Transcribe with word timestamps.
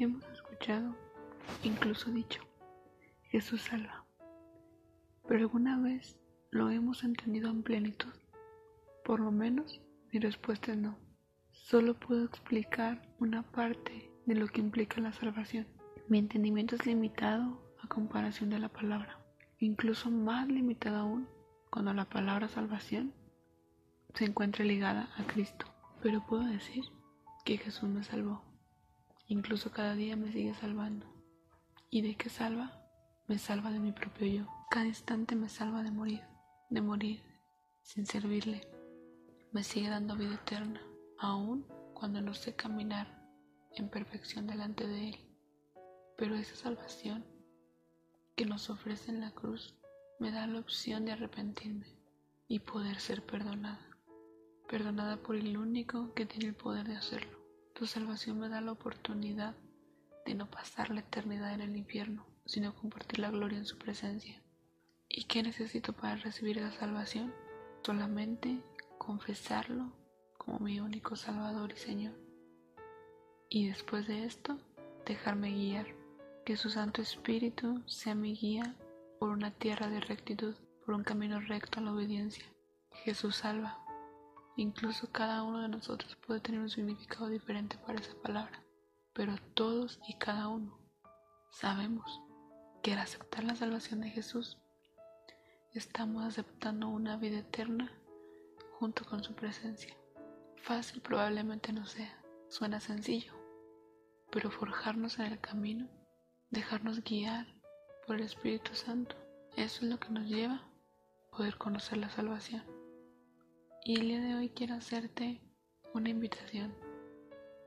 Hemos 0.00 0.26
escuchado, 0.30 0.96
incluso 1.62 2.10
dicho, 2.10 2.40
Jesús 3.24 3.60
salva. 3.60 4.06
Pero 5.28 5.40
alguna 5.40 5.78
vez 5.78 6.18
lo 6.50 6.70
hemos 6.70 7.04
entendido 7.04 7.50
en 7.50 7.62
plenitud. 7.62 8.14
Por 9.04 9.20
lo 9.20 9.30
menos 9.30 9.82
mi 10.10 10.18
respuesta 10.18 10.72
es 10.72 10.78
no. 10.78 10.96
Solo 11.52 12.00
puedo 12.00 12.24
explicar 12.24 13.14
una 13.18 13.42
parte 13.42 14.10
de 14.24 14.36
lo 14.36 14.48
que 14.48 14.62
implica 14.62 15.02
la 15.02 15.12
salvación. 15.12 15.66
Mi 16.08 16.18
entendimiento 16.18 16.76
es 16.76 16.86
limitado 16.86 17.60
a 17.82 17.86
comparación 17.86 18.48
de 18.48 18.58
la 18.58 18.70
palabra, 18.70 19.18
incluso 19.58 20.10
más 20.10 20.48
limitado 20.48 20.96
aún 20.96 21.28
cuando 21.68 21.92
la 21.92 22.06
palabra 22.06 22.48
salvación 22.48 23.12
se 24.14 24.24
encuentra 24.24 24.64
ligada 24.64 25.10
a 25.18 25.26
Cristo. 25.26 25.66
Pero 26.02 26.24
puedo 26.26 26.44
decir 26.44 26.84
que 27.44 27.58
Jesús 27.58 27.90
me 27.90 28.02
salvó. 28.02 28.49
Incluso 29.30 29.70
cada 29.70 29.94
día 29.94 30.16
me 30.16 30.32
sigue 30.32 30.54
salvando. 30.54 31.06
¿Y 31.88 32.02
de 32.02 32.16
qué 32.16 32.28
salva? 32.28 32.82
Me 33.28 33.38
salva 33.38 33.70
de 33.70 33.78
mi 33.78 33.92
propio 33.92 34.26
yo. 34.26 34.48
Cada 34.68 34.86
instante 34.86 35.36
me 35.36 35.48
salva 35.48 35.84
de 35.84 35.92
morir, 35.92 36.20
de 36.68 36.80
morir 36.80 37.22
sin 37.80 38.06
servirle. 38.06 38.68
Me 39.52 39.62
sigue 39.62 39.88
dando 39.88 40.16
vida 40.16 40.34
eterna, 40.34 40.82
aun 41.16 41.64
cuando 41.94 42.20
no 42.20 42.34
sé 42.34 42.56
caminar 42.56 43.06
en 43.76 43.88
perfección 43.88 44.48
delante 44.48 44.88
de 44.88 45.10
Él. 45.10 45.20
Pero 46.18 46.34
esa 46.34 46.56
salvación 46.56 47.24
que 48.34 48.46
nos 48.46 48.68
ofrece 48.68 49.12
en 49.12 49.20
la 49.20 49.30
cruz 49.30 49.76
me 50.18 50.32
da 50.32 50.48
la 50.48 50.58
opción 50.58 51.04
de 51.04 51.12
arrepentirme 51.12 51.86
y 52.48 52.58
poder 52.58 52.98
ser 52.98 53.24
perdonada. 53.24 53.96
Perdonada 54.68 55.18
por 55.18 55.36
el 55.36 55.56
único 55.56 56.14
que 56.14 56.26
tiene 56.26 56.46
el 56.46 56.56
poder 56.56 56.88
de 56.88 56.96
hacerlo. 56.96 57.39
Tu 57.74 57.86
salvación 57.86 58.38
me 58.38 58.48
da 58.48 58.60
la 58.60 58.72
oportunidad 58.72 59.54
de 60.26 60.34
no 60.34 60.50
pasar 60.50 60.90
la 60.90 61.00
eternidad 61.00 61.54
en 61.54 61.62
el 61.62 61.76
infierno, 61.76 62.26
sino 62.44 62.74
compartir 62.74 63.20
la 63.20 63.30
gloria 63.30 63.58
en 63.58 63.66
su 63.66 63.78
presencia. 63.78 64.42
¿Y 65.08 65.24
qué 65.24 65.42
necesito 65.42 65.92
para 65.92 66.16
recibir 66.16 66.58
esa 66.58 66.72
salvación? 66.72 67.34
Solamente 67.82 68.60
confesarlo 68.98 69.92
como 70.38 70.58
mi 70.58 70.80
único 70.80 71.16
Salvador 71.16 71.72
y 71.72 71.78
Señor. 71.78 72.14
Y 73.48 73.68
después 73.68 74.06
de 74.06 74.24
esto, 74.24 74.58
dejarme 75.06 75.50
guiar, 75.50 75.86
que 76.44 76.56
su 76.56 76.70
Santo 76.70 77.02
Espíritu 77.02 77.82
sea 77.86 78.14
mi 78.14 78.34
guía 78.34 78.76
por 79.18 79.30
una 79.30 79.50
tierra 79.50 79.88
de 79.88 80.00
rectitud, 80.00 80.54
por 80.84 80.94
un 80.94 81.02
camino 81.02 81.40
recto 81.40 81.80
a 81.80 81.82
la 81.82 81.92
obediencia. 81.92 82.44
Jesús 83.04 83.36
salva. 83.36 83.78
Incluso 84.60 85.10
cada 85.10 85.42
uno 85.42 85.62
de 85.62 85.68
nosotros 85.68 86.16
puede 86.16 86.40
tener 86.40 86.60
un 86.60 86.68
significado 86.68 87.30
diferente 87.30 87.78
para 87.78 87.98
esa 87.98 88.12
palabra, 88.20 88.62
pero 89.14 89.34
todos 89.54 89.98
y 90.06 90.18
cada 90.18 90.48
uno 90.48 90.78
sabemos 91.50 92.20
que 92.82 92.92
al 92.92 92.98
aceptar 92.98 93.42
la 93.42 93.56
salvación 93.56 94.02
de 94.02 94.10
Jesús, 94.10 94.58
estamos 95.72 96.26
aceptando 96.26 96.88
una 96.88 97.16
vida 97.16 97.38
eterna 97.38 97.90
junto 98.78 99.06
con 99.06 99.24
su 99.24 99.34
presencia. 99.34 99.96
Fácil 100.56 101.00
probablemente 101.00 101.72
no 101.72 101.86
sea, 101.86 102.22
suena 102.50 102.80
sencillo, 102.80 103.32
pero 104.30 104.50
forjarnos 104.50 105.20
en 105.20 105.32
el 105.32 105.40
camino, 105.40 105.88
dejarnos 106.50 107.02
guiar 107.02 107.46
por 108.06 108.16
el 108.16 108.24
Espíritu 108.24 108.74
Santo, 108.74 109.16
eso 109.56 109.86
es 109.86 109.90
lo 109.90 109.98
que 109.98 110.10
nos 110.10 110.26
lleva 110.26 110.56
a 110.56 111.36
poder 111.38 111.56
conocer 111.56 111.96
la 111.96 112.10
salvación. 112.10 112.79
Y 113.82 113.98
el 113.98 114.08
día 114.08 114.20
de 114.20 114.34
hoy 114.34 114.50
quiero 114.50 114.74
hacerte 114.74 115.40
una 115.94 116.10
invitación. 116.10 116.76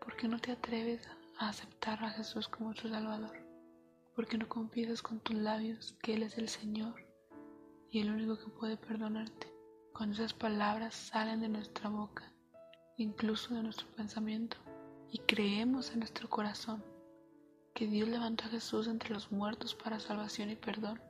¿Por 0.00 0.16
qué 0.16 0.26
no 0.26 0.40
te 0.40 0.50
atreves 0.50 1.08
a 1.38 1.48
aceptar 1.50 2.02
a 2.02 2.10
Jesús 2.10 2.48
como 2.48 2.74
tu 2.74 2.88
Salvador? 2.88 3.38
¿Por 4.16 4.26
qué 4.26 4.36
no 4.36 4.48
confiesas 4.48 5.02
con 5.02 5.20
tus 5.20 5.36
labios 5.36 5.94
que 6.02 6.14
Él 6.14 6.24
es 6.24 6.36
el 6.36 6.48
Señor 6.48 6.96
y 7.90 8.00
el 8.00 8.10
único 8.10 8.36
que 8.36 8.50
puede 8.50 8.76
perdonarte? 8.76 9.54
Cuando 9.94 10.16
esas 10.16 10.34
palabras 10.34 10.96
salen 10.96 11.42
de 11.42 11.48
nuestra 11.48 11.88
boca, 11.88 12.32
incluso 12.96 13.54
de 13.54 13.62
nuestro 13.62 13.86
pensamiento, 13.92 14.56
y 15.12 15.18
creemos 15.18 15.92
en 15.92 16.00
nuestro 16.00 16.28
corazón 16.28 16.84
que 17.72 17.86
Dios 17.86 18.08
levantó 18.08 18.46
a 18.46 18.48
Jesús 18.48 18.88
entre 18.88 19.10
los 19.10 19.30
muertos 19.30 19.76
para 19.76 20.00
salvación 20.00 20.50
y 20.50 20.56
perdón, 20.56 21.00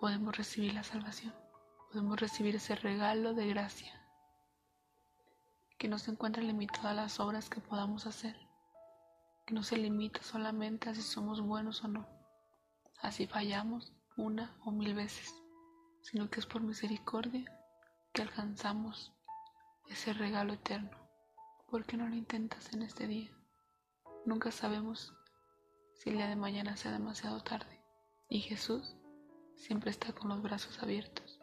podemos 0.00 0.34
recibir 0.34 0.72
la 0.72 0.82
salvación, 0.82 1.34
podemos 1.92 2.18
recibir 2.18 2.56
ese 2.56 2.74
regalo 2.74 3.34
de 3.34 3.48
gracia 3.48 4.00
que 5.78 5.88
no 5.88 5.98
se 5.98 6.10
encuentra 6.10 6.42
limitado 6.42 6.88
a 6.88 6.94
las 6.94 7.20
obras 7.20 7.48
que 7.48 7.60
podamos 7.60 8.06
hacer, 8.06 8.36
que 9.46 9.54
no 9.54 9.62
se 9.62 9.76
limita 9.76 10.22
solamente 10.22 10.88
a 10.88 10.94
si 10.94 11.02
somos 11.02 11.40
buenos 11.40 11.84
o 11.84 11.88
no, 11.88 12.08
así 13.00 13.26
fallamos 13.26 13.92
una 14.16 14.56
o 14.64 14.70
mil 14.70 14.94
veces, 14.94 15.34
sino 16.02 16.30
que 16.30 16.40
es 16.40 16.46
por 16.46 16.62
misericordia 16.62 17.44
que 18.12 18.22
alcanzamos 18.22 19.12
ese 19.88 20.12
regalo 20.12 20.52
eterno. 20.52 20.96
¿Por 21.66 21.84
qué 21.84 21.96
no 21.96 22.08
lo 22.08 22.14
intentas 22.14 22.72
en 22.72 22.82
este 22.82 23.06
día? 23.06 23.30
Nunca 24.24 24.50
sabemos 24.52 25.12
si 25.94 26.10
el 26.10 26.16
día 26.16 26.28
de 26.28 26.36
mañana 26.36 26.76
sea 26.76 26.92
demasiado 26.92 27.42
tarde 27.42 27.82
y 28.28 28.40
Jesús 28.40 28.96
siempre 29.56 29.90
está 29.90 30.12
con 30.12 30.28
los 30.28 30.42
brazos 30.42 30.82
abiertos 30.82 31.33